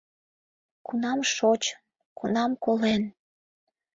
[0.85, 1.79] Кунам шочын,
[2.17, 3.03] кунам колен.